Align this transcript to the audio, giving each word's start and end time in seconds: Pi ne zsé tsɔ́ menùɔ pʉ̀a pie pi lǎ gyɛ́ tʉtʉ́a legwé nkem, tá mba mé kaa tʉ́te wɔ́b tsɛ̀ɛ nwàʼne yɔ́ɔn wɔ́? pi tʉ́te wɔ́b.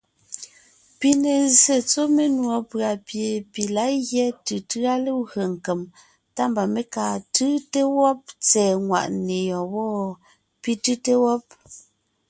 Pi 0.99 1.09
ne 1.23 1.33
zsé 1.53 1.75
tsɔ́ 1.89 2.05
menùɔ 2.15 2.57
pʉ̀a 2.69 2.91
pie 3.07 3.29
pi 3.51 3.63
lǎ 3.75 3.85
gyɛ́ 4.07 4.29
tʉtʉ́a 4.45 4.93
legwé 5.03 5.41
nkem, 5.53 5.81
tá 6.35 6.43
mba 6.49 6.63
mé 6.73 6.81
kaa 6.93 7.15
tʉ́te 7.35 7.81
wɔ́b 7.97 8.19
tsɛ̀ɛ 8.45 8.71
nwàʼne 8.85 9.35
yɔ́ɔn 9.49 9.71
wɔ́? 9.97 10.17
pi 10.61 10.71
tʉ́te 10.83 11.13
wɔ́b. 11.23 11.43